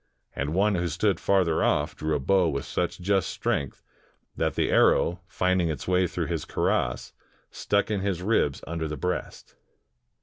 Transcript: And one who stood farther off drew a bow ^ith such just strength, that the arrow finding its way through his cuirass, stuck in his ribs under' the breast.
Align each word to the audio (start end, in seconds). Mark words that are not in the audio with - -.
And 0.35 0.55
one 0.55 0.73
who 0.73 0.87
stood 0.87 1.19
farther 1.19 1.63
off 1.63 1.95
drew 1.95 2.15
a 2.15 2.19
bow 2.19 2.51
^ith 2.51 2.63
such 2.63 2.99
just 2.99 3.29
strength, 3.29 3.83
that 4.35 4.55
the 4.55 4.71
arrow 4.71 5.21
finding 5.27 5.69
its 5.69 5.87
way 5.87 6.07
through 6.07 6.25
his 6.25 6.43
cuirass, 6.43 7.13
stuck 7.51 7.91
in 7.91 7.99
his 7.99 8.23
ribs 8.23 8.63
under' 8.65 8.87
the 8.87 8.97
breast. 8.97 9.57